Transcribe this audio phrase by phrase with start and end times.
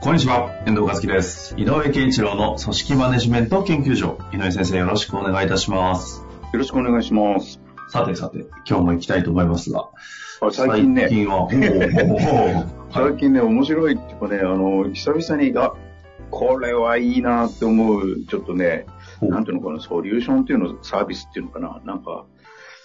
[0.00, 1.56] こんにちは、遠藤和樹です。
[1.58, 4.16] 井上健一郎の組織マネジメント研究所。
[4.32, 6.24] 井上先生、よろしくお願いいたします。
[6.52, 7.60] よろしくお願いします。
[7.88, 9.88] さてさて、今日も行きたいと思いますが。
[10.40, 11.48] あ最近ね、最近は、
[12.94, 15.72] 最近ね、面白いっていうかね、あの、久々に、あ、
[16.30, 18.86] これはいいなって思う、ちょっとね、
[19.20, 22.24] なんていうのかな、ソリューションっていうの、サービスっていうのかな、なんか、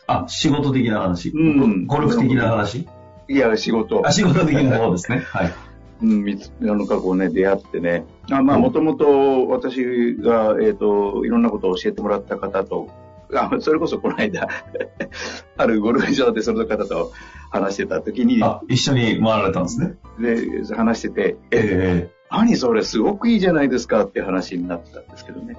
[0.07, 1.29] あ、仕事的な話。
[1.29, 2.87] うんゴルフ的な話？
[3.29, 5.21] いや、仕事あ、、仕事的な方ですね。
[5.27, 5.53] はい。
[6.01, 12.89] うん、みつ、なんかこうね、出会ってね、あまあ、もともと私が、えっ、と、いろんなことを教えてもらった方と、
[13.33, 14.47] あ、それこそこの間、
[15.57, 17.11] あるゴルフ場でその方と
[17.51, 19.95] 話してた時に、あ、一緒に回られたんですね。
[20.19, 25.55] で、話してて、え何それすごくいいじゃないですかって話になったんですけどね。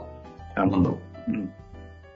[0.56, 1.30] えなんだろう。
[1.30, 1.52] ん。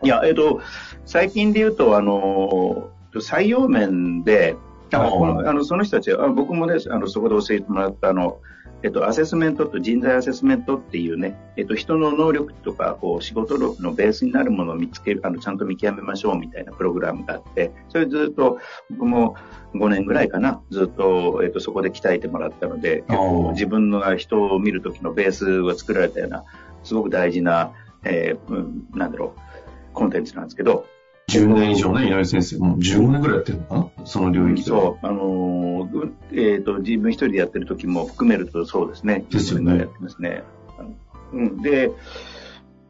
[0.02, 0.60] いや、えっと、
[1.04, 4.56] 最近で言うと、あの、採用面で、
[4.92, 8.40] あのあのその人たち、あ僕もね、あのそこで教えてもらった、あの、
[8.82, 18.58] えっと、アセスメントと人材アセスメントっていうね、えっと、人の能力とか、こう、仕事力のベースになるものを見つける、あの、ちゃんと見極めましょうみたいなプログラムがあって、それずっと、
[18.90, 19.34] 僕も
[19.74, 26.44] 5年ぐらいかな、ずっと、えっと、そこで鍛えてもらったので、結あ構ー自分の人を見るときのベースを作られたような、
[26.84, 27.72] すごく大事な、
[28.04, 29.40] えーうんなんだろう、
[29.92, 30.97] コンテンツなんですけど、う。
[31.28, 32.56] 10年以上ね、井上先生。
[32.58, 34.06] もう15年ぐらいやってるのかな？
[34.06, 34.68] その領域で。
[34.68, 39.24] そう、あのーうえっ、と、自分一人でやってる時も含めるとそうですね。
[39.30, 40.42] ですよねやってますね。
[41.32, 41.90] うん、で、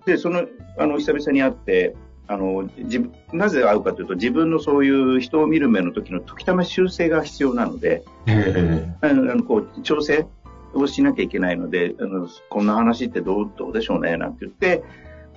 [0.06, 0.47] で、その、
[0.78, 1.97] あの、久々に会って、
[2.28, 10.26] あの、自分、なぜ会うかというと、自分のそういう人を見る目の時の時たま修正が必要なので、えあの、あのこう、調整
[10.75, 14.84] をしなきゃいけないので、あの、こんな話ってどう、どうでしょうね、なんて言って、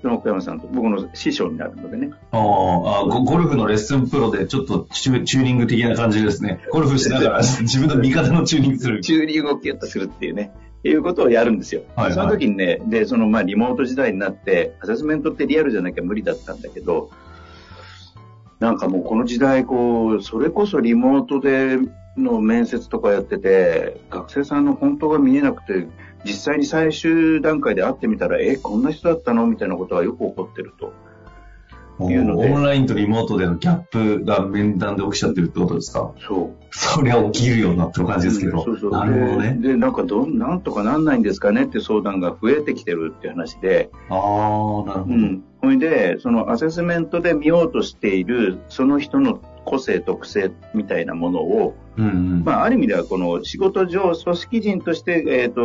[0.01, 6.59] その奥山さんと僕の師匠になるのでね、あーあゴ、ゴルフのレッスンプロでちょっとチュチューニング的な感じですね。
[6.71, 9.01] ゴルフしながら 自分の味方のチューニングする。
[9.01, 10.51] チューニングをキュッとするっていうね、
[10.83, 11.81] いうことをやるんですよ。
[11.95, 17.11] はいはいその時にね、で、そのまあリモート時代になって、アセスメントってリアルじゃなきゃ無理だったんだけど、
[18.59, 21.77] なんかもうこの時代、こう、それこそリモートで
[22.17, 25.87] の面接とかやってて、学生さんの本当が見えなくて、
[26.25, 29.47] 実際に最終段階で会ってみたら、え、こんな人だったの？
[29.47, 30.93] みたいなことがよく起こってると。
[32.09, 36.13] いうのでオンラインとリモートでのギャップが面談で起きちゃってるってことですか？
[36.27, 36.65] そう。
[36.71, 38.63] そりゃ起きるよなって感じですけど。
[38.63, 39.57] そうそうなるほどね。
[39.59, 45.05] で、でなんかどん、なんとかなんないんですかねって相談が増えてきてるって話で、ああ、なるほど。
[45.09, 45.43] うん。
[45.61, 52.43] ほいで、そのアセスメントで見ようとしている、その人の個性、特性みたいなものを、うんうん。
[52.43, 55.61] まあ、ある意味では、この仕事上、組織人として、えっ、と、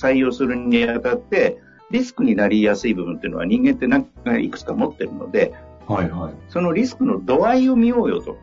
[0.00, 1.58] 採用するにあたって、
[1.90, 5.54] リスクになりやすい部分っていうのは人間ってなんかいくつか持ってるので、
[5.86, 6.32] はいはい。
[6.50, 8.36] そのリスクの度合いを見ようよと。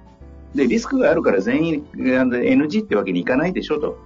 [0.55, 3.97] で、リスクがあるから全員 NG ってわけにいかないでしょと。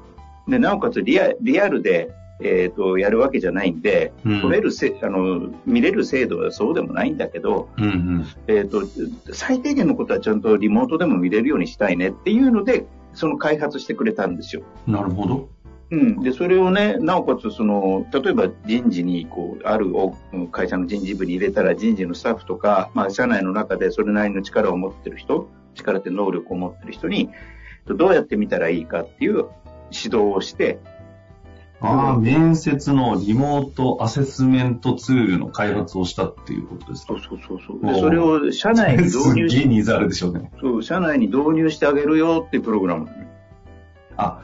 [0.48, 8.26] で、なおかつリアリアルで、えっ、と、やるわけじゃないんで、うん取れるせ、あの、見れる精度はそうでもないんだけど、うんうん。
[8.48, 8.84] えっ、と、
[9.34, 14.64] 最低限のことはちゃんとリモートでも見れるようにしたいねっていうので、その開発してくれたんですよ。
[14.88, 15.50] なるほど。
[15.92, 16.22] うん。
[16.22, 20.14] で、それをね、なおかつ、その、例えば人事に、こう、あるお
[20.52, 27.30] 会社の人事部に入れたら人事のスタッフとか、まあ、社内の中でそれなりの力を持ってる人、力って能力を持ってる人に、
[27.88, 29.48] どうやって見たらいいかっていう
[29.92, 30.80] 指導をして、
[31.82, 37.14] ああ、面接のリモートアセスメントツールの開発をしたっていうことですか？
[37.14, 40.52] そうそうそうそで、それを社内に導入し、すっげえニーズあるでしょうね。
[40.60, 43.08] そう、社内に導入してあげるよっていうプログラム。
[44.18, 44.42] あ、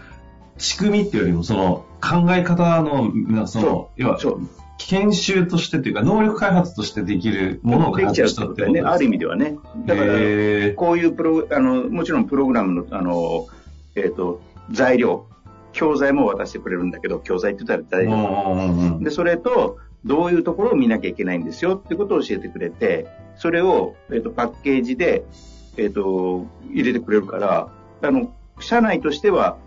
[0.57, 4.19] 仕組みっていうよりも、その、考え方の、なそのそ、要は。
[4.77, 8.81] 研修としてというか、能力開発としてできるものを開発したってことね。
[8.81, 9.57] ある意味ではね。
[9.85, 10.07] だから、
[10.75, 13.47] こういうプロ、あの、もちろんプログラムの、あの、
[13.95, 15.27] えっ、と、材料、
[15.75, 18.15] 教材も渡してくれるんだけど、教材って言ったら材料。
[18.15, 25.25] うんうんうんで、それと、どういうところを見なきゃいけないんですよってことを教えてくれて、それを、えっ、と、パッケージで、
[25.77, 27.67] えっ、と、入れてくれるから、
[28.01, 29.57] あの、社内としては、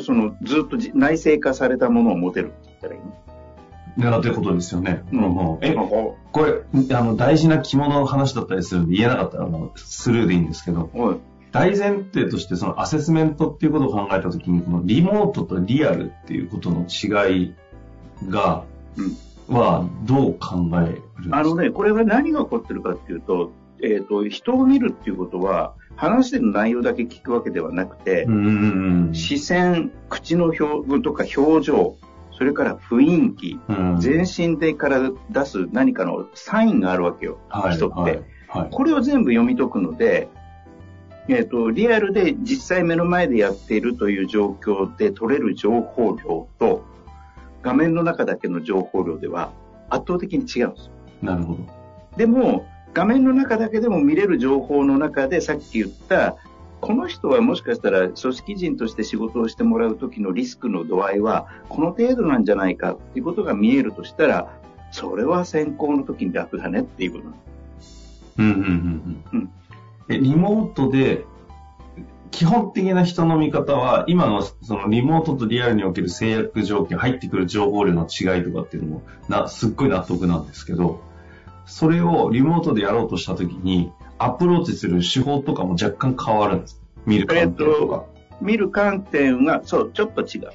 [0.00, 3.16] その、ずっとじ内製化されたものを持てるって言ったらいいの？
[3.98, 5.02] 狙ってることですよね。
[5.12, 5.54] うん。
[5.54, 6.62] うんえ、ここれ、
[6.94, 10.90] あの、大事な着物の話だったりするんで言えなかったら、スルーでいいんですけど、
[11.58, 17.54] 大前提としてそのアセスメントっていうことを考えたときに、このリモートとリアルっていうことの違い
[18.28, 18.64] が、
[19.48, 21.38] はどう考えるんですか？
[21.38, 31.96] あのね、これは何が起こってるかっていうと、えっ、と、人を見るっていうことは、話してる内容だけ聞くわけではなくて、うんうんうん視線、口の表とか表情、
[32.32, 34.00] それから雰囲気、うん。
[34.00, 38.68] 全身でから出す何かのサインがあるわけよ、はい人って、はいはい。
[38.70, 40.28] これを全部読み解くので、
[41.28, 46.84] えっ、と、リアルで実際目の前でやっているという状況で取れる情報量と、
[47.62, 49.50] 画面の中だけの情報量では
[49.90, 50.92] 圧倒的に違うんですよ。
[51.22, 51.58] なるほど。
[52.16, 56.36] でも、画面の中だけでも見れる情報の中でさっき言った、
[56.80, 64.48] この人はもしかしたら組織人として仕事をしてもらう時のリスクの度合いはこの程度なんじゃないかっていうことが見えるとしたら、
[64.92, 67.38] それは選考の時に楽だねっていうことなんで
[67.82, 69.65] すうんうんうんうんうんえ
[70.08, 71.24] リモートで、
[72.30, 81.00] 基本的な人の見方は、今のそのリモートとリアルにおける制約条件、入ってくる情報量の違いとかっていうのも、な、すっごい納得なんですけど、
[81.64, 86.82] それをリモートでやろうとしたときに、アプローチする手法とかも若干変わるんです。
[87.06, 88.04] 見る観点とか。
[88.40, 90.50] 見る観点が、そう、ちょっと違う。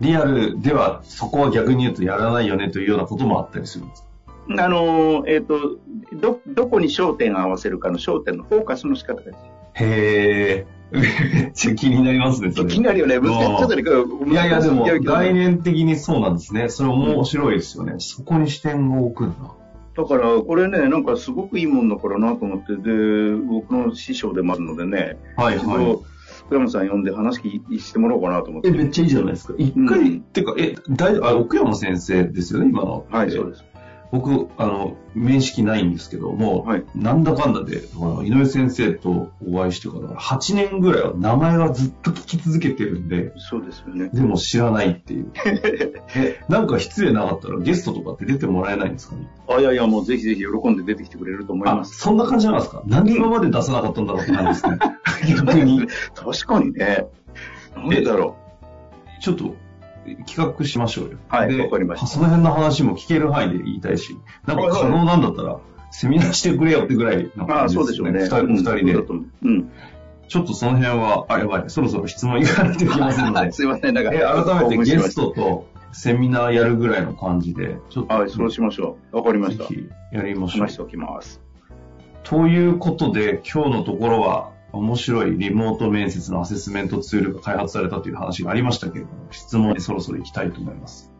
[0.00, 4.05] リアルではそこは逆に言うとやらないよねというようなこともあったりするんです。
[4.48, 5.78] あのーえっ、と、
[6.20, 9.32] ど、どこに焦点を合わせるかの焦点のフォーカスの仕方が
[9.74, 10.76] へー。
[10.92, 12.70] めっちゃ気になりますね、それ。
[12.70, 13.18] 気になるよね。
[13.18, 13.38] 難しい。
[13.40, 16.68] ちょっとね、いやいや、でも、概概念的にそうなんですね。
[16.68, 17.94] それ面白いですよね。
[17.98, 19.52] そこに視点を置くんだ。
[19.96, 26.04] だから、これね、なんかすごくいいもんだからなと思って、で、僕の師匠でもあるのでね、はい一度、
[26.46, 27.40] 福山さん呼んで話
[27.78, 28.68] してもらおうかなと思って。
[28.68, 29.54] え、めっちゃいいじゃないですか。
[29.58, 33.06] 一回、うんってか、え、大あ、奥山先生ですよね、今の。
[33.10, 33.64] はい、そうです。
[34.12, 37.78] 僕、あの、面識ないんですけども、はいなんだかんだで、
[38.24, 44.08] 井上先生とお会いしてから、8年ぐらいは名前はずっと聞き続けてるんで、そうですよね。
[44.12, 45.30] でも知らないっていう。
[46.14, 49.28] え、なんか失礼なかったらゲストとかって出てもらえないんですかね？
[49.48, 51.98] あ、いやいや、もうぜひぜひ喜んで出てきてくれると思いあ、ます。
[51.98, 52.82] そんな感じなんですか？
[52.86, 54.78] 何今まで出さなかったんだろうって感じですね。
[55.36, 55.86] 逆に。
[56.14, 57.06] 確かにね。
[57.74, 58.36] なんでだろ
[59.20, 59.54] ちょっと
[60.26, 61.18] 企画しましょうよ。
[61.28, 64.16] はいでわかりましたその辺の話も聞ける範囲で言いたいし、
[64.46, 65.58] なんか可能なんだったら、
[65.90, 68.20] セミナーしてくれよってぐらいの感じですよね。
[68.20, 69.70] 二人二人でうん。
[70.28, 73.50] ちょっとその辺は、あ、やばい、そろそろ質問いかないといけませんので。
[73.52, 74.10] すいません、なんか。
[74.12, 75.28] え、改めてゲスト。
[75.28, 79.16] トとセミナーやるぐらいの感じで、ちょっと、はい、そうしましょう。
[79.16, 79.64] わかりました。
[80.12, 80.72] やりましょう話。
[80.72, 81.40] しておきます。
[82.24, 91.12] ということで、今日のところは、面白いリモート面接のアセスメントツールが開発されたという話がありましたけれども、質問にそろそろ行きたいと思います。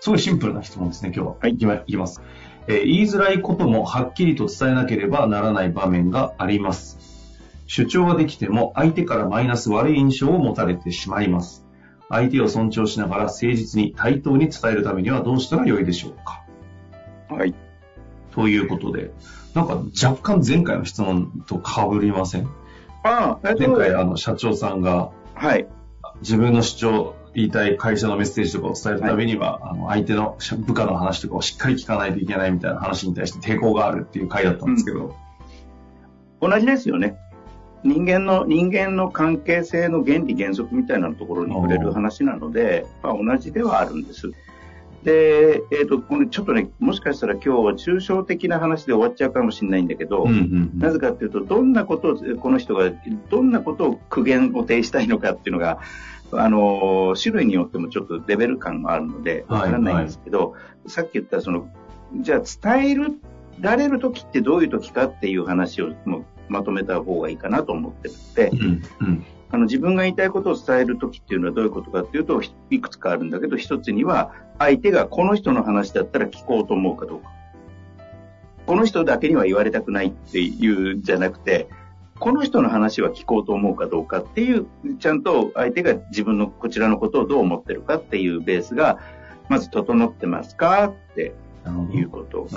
[0.00, 1.36] すごいシンプルな質問ですね、今日は。
[1.40, 2.20] はいいきまいきます。
[2.68, 6.98] えー言いづらいこともはっきりと伝えなければならない場面があります。
[7.66, 11.64] 主張はできても相手からマイナス悪い印象を持たれてしまいます。
[12.08, 16.44] 相手を尊重しながら誠実に対等に伝えるためにはどうしたらよいでしょうか
[17.34, 17.54] はい。
[18.32, 19.12] ということで、
[19.54, 22.48] なんか若干前回の質問と被りません？
[23.04, 25.66] ああ、えっと前回あの社長さんがはい。
[26.20, 35.16] 自分の主張言いたい会社のメッセージとかを伝えるためには、あの相手の部下の話とかをしっかり聞かないといけないみたいな話に対して抵抗があるっていう回だったんですけど、
[36.40, 37.16] 同じですよね。
[37.84, 44.30] 人間の、人間の関係性の原理原則みたいなところに触れる話なので、まあ、同じではあるんです。
[45.04, 50.78] で、えっ、と、これちょっとね、もしかしたら今日は抽象的な話で終わっちゃうかもしれないんだけど、うんうんうん。
[50.78, 52.92] なぜかっていうと、どんなことを、この人が、
[53.28, 55.80] どんなことを苦言を呈したいのかっていうのが、
[56.30, 60.54] あの、種類によってもちょっとレベル感があるので、わからないんですけど、
[60.86, 61.68] さっき言った、その、
[62.20, 63.18] じゃあ伝える、
[63.60, 77.30] られる時ってどういう時かっていう話をもうまとめた方がいいかなと思ってるので、うんうんあの自分が言いたいことを伝える時っていうのはどういうことかっていうと、ひいくつかあるんだけど、一つには、相手がこの人の話だったら聞こうと思うかどうか。
[78.66, 81.68] この人だけには言われたくないっていうんじゃなくて、
[82.18, 84.66] この人の話は聞こうと思うかどうかっていう、
[84.98, 89.00] ちゃんと相手が自分のこちらのことをどう思ってるかっていうベースが、
[89.50, 91.34] まず整ってますかって
[91.92, 92.48] いうこと。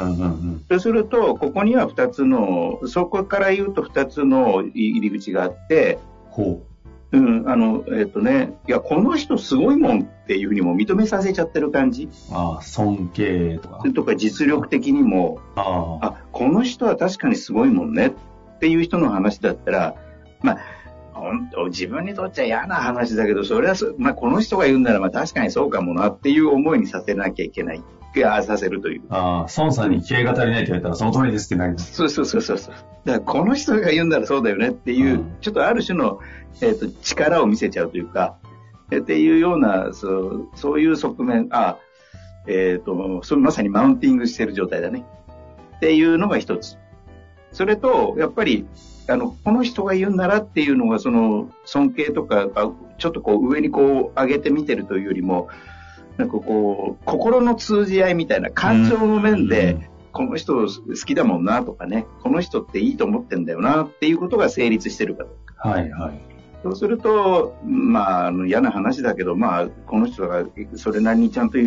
[0.70, 6.00] そうすると、ここには二つの、そこから言うと二つの入り口があって、
[6.30, 6.75] ほう
[7.20, 12.06] ん、あの、えっ、とね、いや、この人すごいもんっていうふうにも認めさせちゃってる感じ。
[12.06, 12.10] う。
[12.32, 16.06] ああ、尊敬とかとか実力的にも、ああ。
[16.08, 19.96] あ、この人は確かにすごいもんねっていう人の話だったら、
[20.42, 20.58] まあ、
[21.14, 27.84] 本当自分にとっちゃ嫌な話だけど、それはそ、まあ、この人が言うんなら、まあ確かにそうかもなっていう思いにさせなきゃいけない
[28.24, 29.02] っさせるという。
[29.10, 31.94] ああ、孫さんに気合が足りないと言われたらその通りですってなります。
[31.94, 32.58] そうそうそうそう。
[33.06, 36.20] だからこの人が言うんならそうだよねっていう、うんちょっとある種の、
[36.62, 38.38] えっと力を見せちゃうというか、
[38.92, 41.78] えっていうような、そうそういう側面、あ、
[42.48, 45.06] えっ、と、それまさにマウンティングしてる状態だね。
[45.78, 46.78] っていうのが一つ。
[47.52, 48.68] それと、やっぱり、
[49.08, 55.48] あの、この人が言うんならっていうのが、その、尊敬とか、あちょっとこう、上にこう、上げて見てるというよりも、
[56.18, 60.68] なんかこう、心の通じ合いみたいな感情の面で、うんこの人好
[61.06, 65.70] きだもんなとかね、この人っていいと思ってんだよなっていうことが成立してるかどうか。
[65.70, 66.22] はいはい。
[66.64, 70.46] そうすると、まあ、あの嫌な話だけど、まあ、この人が
[70.78, 71.58] それなりにちゃんと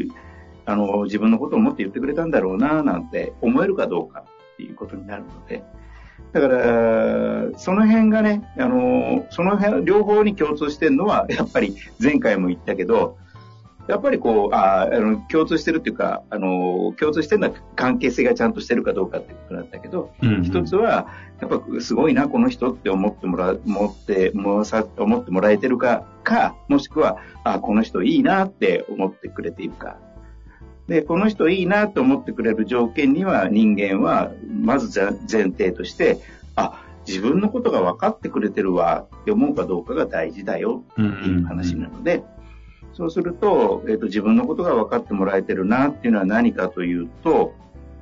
[0.65, 4.25] あの自分のことを思って言ってくれたんだろうななんて思えるかどうか
[4.55, 5.63] っていうことになるので、
[6.33, 13.17] だから、その辺がね、あの、その辺、両方に共通してるのは、やっぱり前回も言ったけど、
[13.89, 21.09] やっぱりこう、ああの共通してるっていうか、あの、共通してるのは関係性がちゃんとしてるかどうかっていうことなんだけど、うん一つは、
[21.41, 29.97] やっぱすごいな、この人って思ってもらう、思って、思わさ思ってもらえてるか、か、もしくは、あ、この人いいなって思ってくれているか。
[30.87, 36.19] で、この人いいなって思ってくれる条件には、人間は、まず前前提として、
[36.57, 42.23] あ、自分のことが分かってくれてるわって思うかどうかが大事だようんっていう話なので、
[42.99, 47.55] そうすると、えっ、と、自分のことが分かってもらえてるなっていうのは何かというと、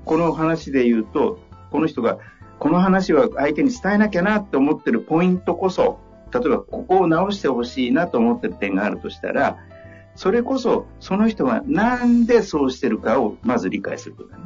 [0.06, 1.38] この話で言うと、
[1.70, 2.16] この人が、
[2.58, 5.98] この話は相手に伝えなきゃなって思ってるポイントこそ、
[6.32, 9.58] 例えばここを直してほしいなと思ってる点があるとしたら、
[10.14, 14.44] それこそ、その人がなんでそうしてるかをまず理解することだね。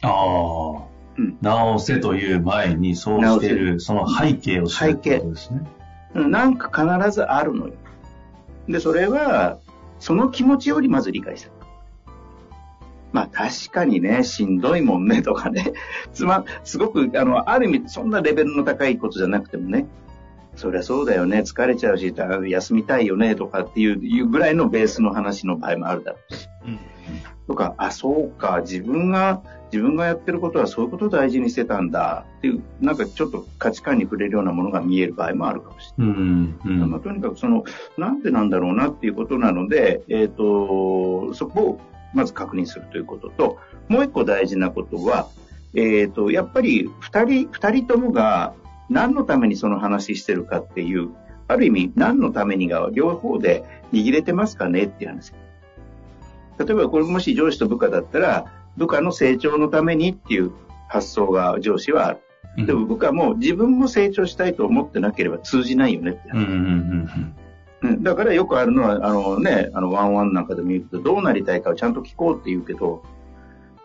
[0.00, 0.86] ああ、
[1.18, 5.60] うん直せという前にそうしてる、その背景を知るってことですね。
[6.14, 7.74] うんなんか必ずあるのよ。
[8.68, 9.58] で、それは、
[9.98, 11.52] その気持ちよりまず理解する。
[13.12, 15.72] まあ確かにね、しんどいもんねとかね。
[16.12, 19.86] つま、すごく、あの、ある意味、そんなレベルの高いことじゃなくてもね、
[20.54, 26.48] そりゃそうだよね、疲れちゃうし、あ休みたいよねとかっていういうぐらいのベースの話の場合もあるだろうし。
[27.46, 36.16] とか、あ、そうか、自分が、自分がやってることはそういうことを大事にしてたんだっていう、なんかちょっと価値観に触れるようなものが見える場合もあるかもしれない。
[36.16, 36.90] うん、うん。
[36.90, 37.64] まあ、とにかくその、
[37.98, 41.80] なんでなんだろうなっていうことなので、えっ、と、そこを
[42.14, 43.58] まず確認するということと、
[43.88, 45.28] もう一個大事なことは、
[45.74, 48.54] えっ、と、やっぱり二人、二人ともが
[48.88, 51.10] 何のためにその話してるかっていう、
[51.48, 55.32] ある意味何のためにが両方で握れてますかねっていう話。
[56.58, 58.46] 例えばこれもし上司と部下だったら、
[58.76, 60.52] 部下の成長のためにっていう
[60.88, 62.66] 発想が上司はある。
[62.66, 67.36] でも部下も自分も成長したいと思ってなければ通じないよねって話うん、うん、うん
[67.82, 73.02] うん、だからよくあるのは、あのね、あの、ワンワンなんかでも言うと、どうなりたいかをちゃんと聞こうって言うけど、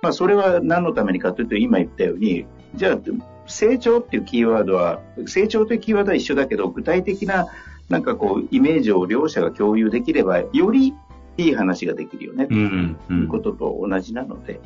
[0.02, 2.46] まあ、それは何のためにかというと、今言ったように、
[2.76, 3.00] じゃあ、
[3.48, 7.48] 成長っていうキーワードは、成長というキーワードは一緒だけど、具体的な、
[7.90, 10.94] なんかこう、イメージを両者が共有できれば、より
[11.38, 12.58] いい話ができるよね、うん。
[12.58, 13.08] うん、う。
[13.08, 14.62] というんことと同じなので、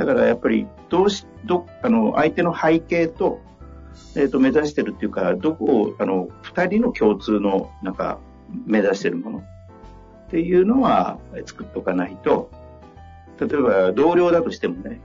[0.00, 3.42] だからやっぱり、どうし、ど、あの、相手の背景と、
[4.16, 8.18] えっ、と、目指してるっていうか、どこを、あの、二人の共通の、なんか、
[8.64, 12.50] 目指してるものっていうのは作っておかないと、
[13.38, 15.02] 例えば同僚だとしてもね、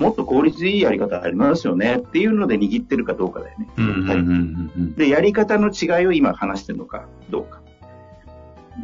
[0.00, 3.68] もっと効率いいやり方ありますよねっていうので握ってるかどうかだよね。
[4.96, 7.60] で、やり方の違いを今話してるのかどうか。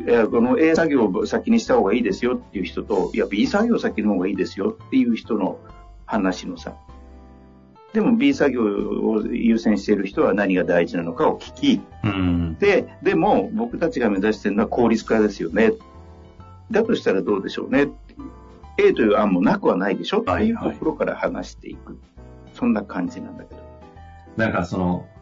[0.04, 5.58] いやこの A 作業を先にした方がいいですよっていう人と、いや B 作業先の方がいいですよっていう人の
[6.04, 6.74] 話のさ。
[7.92, 12.56] でも B 作業を優先している人は何が大事なのかを聞き、うん。
[12.58, 15.72] で、でも僕たちが目指しているのは効率化ですよね。
[16.70, 17.88] だとしたらどうでしょうね。
[18.76, 21.98] A という案もなくはないでしょってはいいうはいところから話していく。
[22.52, 23.60] そんな感じなんだけど。
[24.36, 25.15] なんかその、し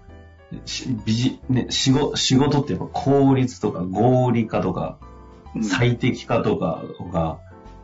[1.05, 4.99] ビジね、仕事、仕事ってやっぱ効率とか合理化とか
[5.55, 6.83] うん最適化とか
[7.13, 7.39] が、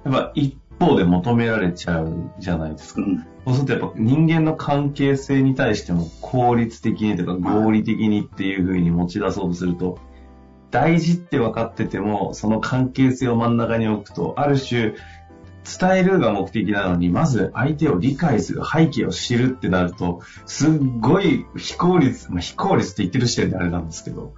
[0.05, 3.02] やっぱ一方で求められちゃうじゃないですか。
[3.02, 9.99] うんそうするとやっぱ人間の関係性に対しても効率的にとか合理的にっていう風に持ち出そうとすると、
[10.71, 14.95] 大事って分かってても、その関係性を真ん中に置くと、ある種、
[15.64, 24.33] 伝えるが目的なのに、まず相手を理解する、背景を知るってなると、すっごい非効率、まあ、非効率って言ってる時点であれなんですけど、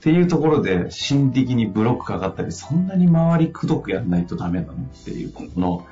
[0.00, 5.86] っていうところで心理的にブロックかかったり、そんなに周りくどくやらないとダメなのっていう、この、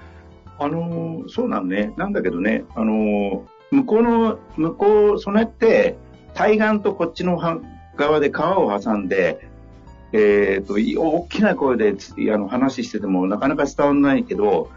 [0.59, 1.93] あのそうなんね。
[1.97, 5.97] なんだけどね、あの向こうの、向こう、それって、
[6.35, 7.39] 対岸とこっちの
[7.97, 9.49] 側で川を挟んで、
[10.13, 14.71] えっ、と、い大きな声でつあの話しててもなかなか伝わらないけど、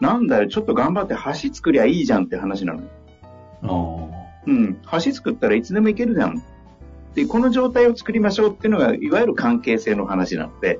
[0.00, 2.82] なんだよ、ちょっと頑張って橋作りゃいいじゃんって話なの。
[4.46, 6.42] うん、橋作ったらいつでも行けるじゃん。
[7.14, 10.78] で、この状態を作りましょうっていうのが、いわゆる関係性の話なので、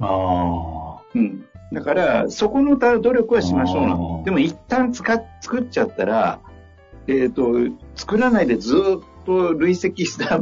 [1.15, 1.47] うん。
[1.73, 4.25] だから、そこの努力はしましょうな。
[4.25, 6.41] でも一旦使っ作っちゃったら、
[7.07, 7.55] えっ、と、
[7.95, 8.81] 作らないでずっ
[9.27, 10.41] と累積した、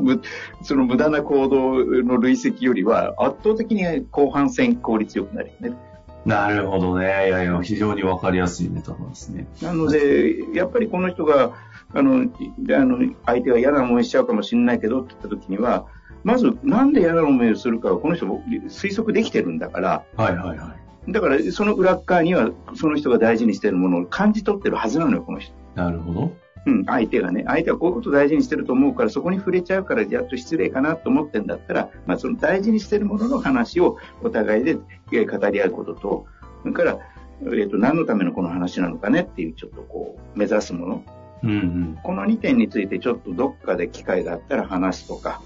[0.62, 5.76] その無駄な行動の累積よりは、圧倒的に後半戦効率よくなるよね。
[6.24, 7.04] なるほどね。
[7.04, 9.46] いやいや、非常にわかりやすいメタファーですね。
[9.60, 11.52] なので、やっぱりこの人が、
[11.92, 15.86] あの、あの相手が嫌な思いしちゃうかもしれないけどって言った時には、
[16.22, 20.74] まず、なんで嫌な思いをするかは、この人推測できてるんだから、はいはいは
[21.06, 21.12] い。
[21.12, 25.54] だから、その裏側には、その人が大事にしてるものを感じ取ってるはずなのよ、この人。
[25.74, 26.32] なるほど。
[26.66, 34.78] うん、相手がね、相手はこういうことを大事にしてると思うから、そこに触れちゃうから、やっと失礼かなと思ってんだったら、まあ、その大事にしてるものの話をお互いで
[35.12, 36.26] えー語り合うことと、
[36.62, 36.98] それから、
[37.42, 41.04] えーと、何のためのこの話なのかねっていう、ちょっとこう、目指すもの。
[41.42, 41.98] うんうん。
[42.02, 45.42] この2点についてちょっとどっかで機会があったら話すとか、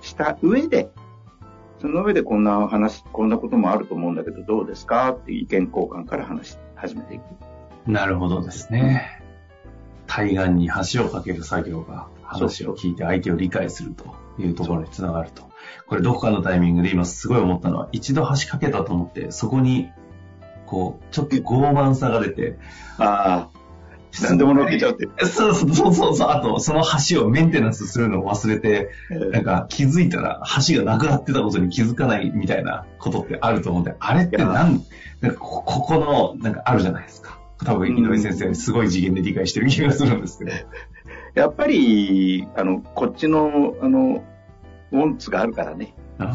[0.00, 0.88] した上で、
[1.80, 7.22] その上でこんな話、こんなこともあると思うんだけど、どうですかっていう意見交換から話し始めていく。
[7.86, 9.21] なるほどですね。
[10.14, 15.50] 対岸に橋を架ける作業が話を聞いて相手を理解するというところにつながると。
[15.86, 19.88] これどこかのタイミングで今すごい思ったのは、一度橋架けたと思って、そこに、
[20.66, 22.58] こう、ちょっと傲慢さが出て、
[22.98, 23.58] ああ、
[24.22, 25.08] 何でも乗っけちゃうって。
[25.24, 34.84] そうそうそうそうあとその橋をメンテナンスするのを忘れて、なんか気づいたら橋がなくなってたことに気づかないみたいなことってあると思うんで、あれってなん、
[35.22, 37.41] なんかこここの、なんかあるじゃないですか。
[37.64, 40.52] 多分井上先生、すごい次元で理解してる気がするんですけど。
[41.34, 44.24] やっぱり、あの、こっちの、あの、
[44.92, 45.94] ウォンツがあるからね。
[46.18, 46.32] あ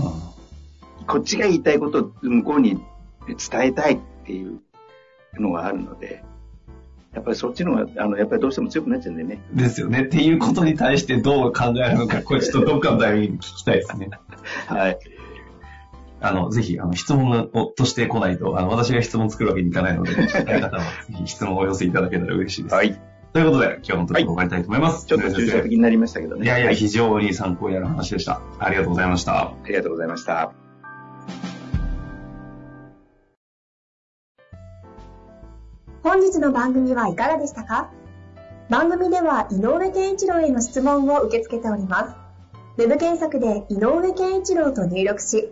[1.06, 2.78] こっちが言いたいことを向こうに
[3.28, 4.60] 伝えたいっていう
[5.40, 6.24] のがあるので、
[7.14, 9.42] やっぱりそっちの方が、あの、やっぱりどうしても強くなっちゃうんだよね。
[9.56, 10.04] あですよね。
[10.04, 14.10] っていうことに対してどう考えるのか、これちょっとどっかのタイミングで聞きたいですね。
[14.68, 15.00] はい。
[16.28, 22.76] あの、ぜひ、あの、質問をとしてこないと、あの、私が質問作るわけにいかないので、聞きたい方は、ぜひ質問をお寄せいただけたら嬉しいです。
[22.76, 23.00] はい。
[23.34, 25.06] ということで、今日のところ終わりたいと思います。
[25.06, 26.46] ちょっと抽象的になりましたけどね。
[26.46, 28.42] いやいや、はい非常に参考になる話でした。
[28.60, 29.34] ありがとうございました。
[29.34, 30.54] ありがとうございました。
[36.04, 37.92] 本日の番組はいかがでしたか？
[38.70, 42.16] 番組では井上健一郎への質問を受け付けております。
[42.78, 45.52] ウェブ検索で井上健一郎と入力し、